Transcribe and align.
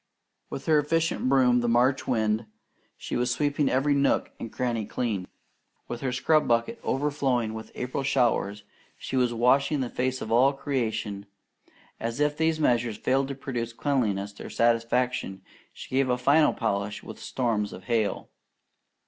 With 0.49 0.65
her 0.65 0.79
efficient 0.79 1.29
broom, 1.29 1.59
the 1.59 1.67
March 1.69 2.07
wind, 2.07 2.47
she 2.97 3.15
was 3.15 3.29
sweeping 3.29 3.69
every 3.69 3.93
nook 3.93 4.31
and 4.39 4.51
cranny 4.51 4.83
clean. 4.83 5.27
With 5.87 6.01
her 6.01 6.11
scrub 6.11 6.47
bucket 6.47 6.79
overflowing 6.81 7.53
with 7.53 7.71
April 7.75 8.01
showers, 8.01 8.63
she 8.97 9.15
was 9.15 9.31
washing 9.31 9.79
the 9.81 9.91
face 9.91 10.19
of 10.19 10.31
all 10.31 10.53
creation, 10.53 11.27
and 11.99 12.19
if 12.19 12.35
these 12.35 12.59
measures 12.59 12.97
failed 12.97 13.27
to 13.27 13.35
produce 13.35 13.73
cleanliness 13.73 14.33
to 14.33 14.43
her 14.45 14.49
satisfaction, 14.49 15.43
she 15.71 15.91
gave 15.95 16.09
a 16.09 16.17
final 16.17 16.51
polish 16.51 17.03
with 17.03 17.19
storms 17.19 17.71
of 17.71 17.83
hail. 17.83 18.31